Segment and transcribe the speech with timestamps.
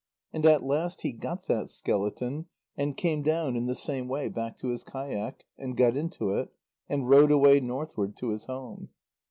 [0.33, 4.57] And at last he got that skeleton, and came down in the same way back
[4.57, 6.49] to his kayak, and got into it,
[6.89, 8.89] and rowed away northward to his home.